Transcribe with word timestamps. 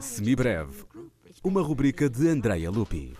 Semibreve, 0.00 0.84
uma 1.42 1.60
rubrica 1.62 2.08
de 2.08 2.28
Andrea 2.28 2.70
Lupi. 2.70 3.14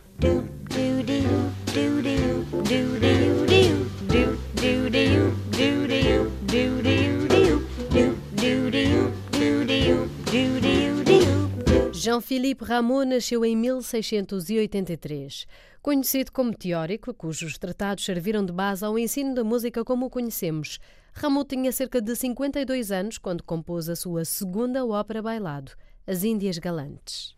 Jean-Philippe 12.14 12.64
Rameau 12.64 13.04
nasceu 13.04 13.45
em 13.45 13.56
1683. 13.56 15.48
Conhecido 15.82 16.30
como 16.30 16.56
teórico, 16.56 17.12
cujos 17.12 17.59
tratados 17.59 18.05
serviram 18.05 18.46
de 18.46 18.52
base 18.52 18.84
ao 18.84 18.96
ensino 18.96 19.34
da 19.34 19.42
música 19.42 19.84
como 19.84 20.06
o 20.06 20.10
conhecemos, 20.10 20.78
Rameau 21.12 21.45
tinha 21.45 21.72
cerca 21.72 22.00
de 22.00 22.14
52 22.14 22.92
anos 22.92 23.19
quando 23.19 23.42
compôs 23.42 23.88
a 23.88 23.96
sua 23.96 24.24
segunda 24.24 24.86
ópera 24.86 25.20
bailado, 25.20 25.72
As 26.06 26.22
Índias 26.22 26.58
Galantes. 26.58 27.34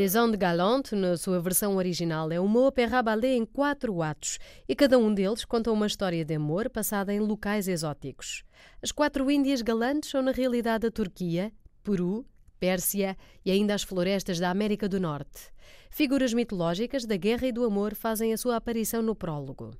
Les 0.00 0.14
Andes 0.14 0.38
Galantes, 0.38 0.92
na 0.92 1.14
sua 1.14 1.38
versão 1.40 1.76
original, 1.76 2.32
é 2.32 2.40
uma 2.40 2.60
ópera 2.60 3.02
ballet 3.02 3.36
em 3.36 3.44
quatro 3.44 4.00
atos 4.00 4.38
e 4.66 4.74
cada 4.74 4.98
um 4.98 5.12
deles 5.12 5.44
conta 5.44 5.70
uma 5.70 5.86
história 5.86 6.24
de 6.24 6.36
amor 6.36 6.70
passada 6.70 7.12
em 7.12 7.20
locais 7.20 7.68
exóticos. 7.68 8.42
As 8.82 8.92
quatro 8.92 9.30
Índias 9.30 9.60
galantes 9.60 10.08
são 10.08 10.22
na 10.22 10.32
realidade 10.32 10.86
a 10.86 10.90
Turquia, 10.90 11.52
Peru, 11.84 12.24
Pérsia 12.58 13.14
e 13.44 13.50
ainda 13.50 13.74
as 13.74 13.82
florestas 13.82 14.40
da 14.40 14.48
América 14.48 14.88
do 14.88 14.98
Norte. 14.98 15.52
Figuras 15.90 16.32
mitológicas 16.32 17.04
da 17.04 17.18
guerra 17.18 17.48
e 17.48 17.52
do 17.52 17.62
amor 17.62 17.94
fazem 17.94 18.32
a 18.32 18.38
sua 18.38 18.56
aparição 18.56 19.02
no 19.02 19.14
prólogo. 19.14 19.70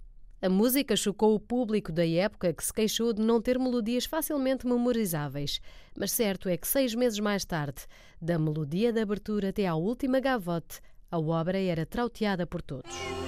A 0.43 0.49
música 0.49 0.97
chocou 0.97 1.35
o 1.35 1.41
público 1.41 1.93
da 1.93 2.07
época 2.07 2.55
que 2.55 2.65
se 2.65 2.73
queixou 2.73 3.13
de 3.13 3.21
não 3.21 3.43
ter 3.43 3.59
melodias 3.59 4.07
facilmente 4.07 4.67
memorizáveis, 4.67 5.61
mas 5.95 6.13
certo 6.13 6.49
é 6.49 6.57
que 6.57 6.67
seis 6.67 6.95
meses 6.95 7.21
mais 7.21 7.45
tarde, 7.45 7.83
da 8.23 8.39
melodia 8.39 8.91
de 8.91 9.01
abertura 9.01 9.51
até 9.51 9.67
à 9.67 9.75
última 9.75 10.19
gavote, 10.19 10.81
a 11.11 11.19
obra 11.19 11.59
era 11.59 11.85
trauteada 11.85 12.47
por 12.47 12.63
todos. 12.63 13.20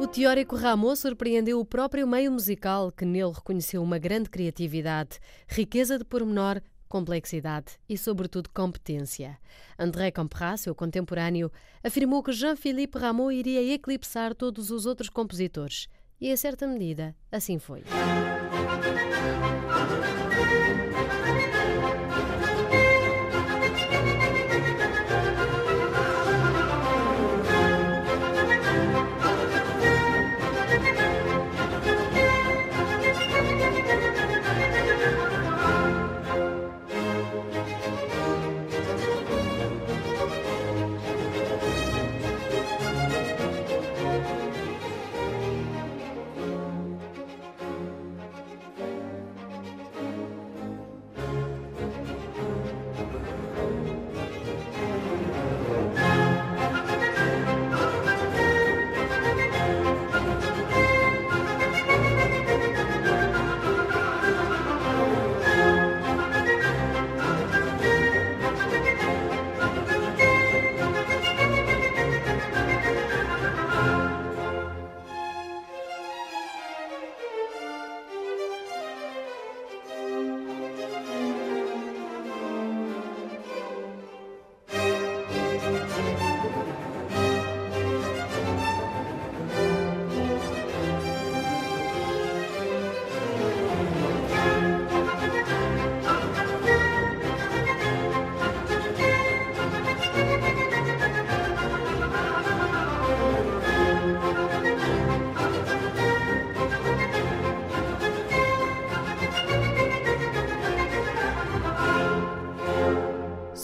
O 0.00 0.06
teórico 0.06 0.54
Rameau 0.54 0.94
surpreendeu 0.94 1.58
o 1.58 1.64
próprio 1.64 2.06
meio 2.06 2.30
musical, 2.30 2.92
que 2.92 3.04
nele 3.04 3.32
reconheceu 3.32 3.82
uma 3.82 3.98
grande 3.98 4.30
criatividade, 4.30 5.18
riqueza 5.48 5.98
de 5.98 6.04
pormenor, 6.04 6.62
complexidade 6.88 7.72
e, 7.88 7.98
sobretudo, 7.98 8.48
competência. 8.50 9.36
André 9.76 10.12
Campras, 10.12 10.60
seu 10.60 10.74
contemporâneo, 10.74 11.50
afirmou 11.82 12.22
que 12.22 12.32
Jean-Philippe 12.32 12.96
Rameau 12.96 13.32
iria 13.32 13.74
eclipsar 13.74 14.36
todos 14.36 14.70
os 14.70 14.86
outros 14.86 15.10
compositores. 15.10 15.88
E, 16.20 16.30
em 16.30 16.36
certa 16.36 16.66
medida, 16.66 17.14
assim 17.32 17.58
foi. 17.58 17.82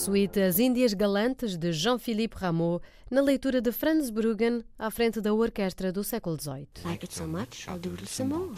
Suíte 0.04 0.42
As 0.42 0.58
Índias 0.58 0.92
Galantes 0.92 1.56
de 1.56 1.72
Jean-Philippe 1.72 2.36
Rameau, 2.36 2.78
na 3.10 3.22
leitura 3.22 3.62
de 3.62 3.72
Franz 3.72 4.10
Bruggen, 4.10 4.62
à 4.78 4.90
frente 4.90 5.18
da 5.18 5.32
orquestra 5.32 5.90
do 5.90 6.04
século 6.04 6.36
XVIII. 6.38 6.68
Like 6.84 7.06
it 7.06 7.14
so 7.14 7.26
much, 7.26 7.66
I'll 7.66 7.78
doodle 7.78 8.06
some 8.06 8.34
more. 8.34 8.52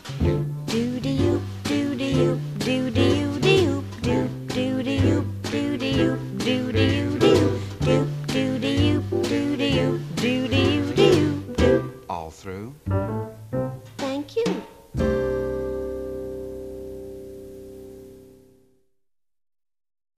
Do 0.66 1.00
do 1.00 1.08
you, 1.08 1.40
do 1.62 1.94
do 1.94 2.04
you, 2.04 2.40
do 2.58 2.86